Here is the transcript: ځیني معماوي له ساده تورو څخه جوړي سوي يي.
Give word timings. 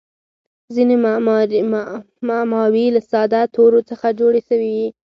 ځیني 0.73 0.95
معماوي 2.27 2.85
له 2.95 3.01
ساده 3.11 3.41
تورو 3.55 3.79
څخه 3.89 4.07
جوړي 4.19 4.41
سوي 4.49 4.71
يي. 4.79 4.87